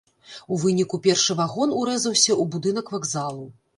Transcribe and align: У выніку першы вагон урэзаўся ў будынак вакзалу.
У 0.55 0.57
выніку 0.61 0.99
першы 1.07 1.37
вагон 1.41 1.75
урэзаўся 1.81 2.25
ў 2.25 2.43
будынак 2.57 2.85
вакзалу. 2.99 3.45